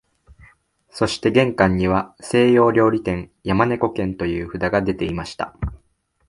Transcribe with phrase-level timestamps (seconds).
[0.89, 5.55] そして玄関には西洋料理店、山猫軒という札がでていました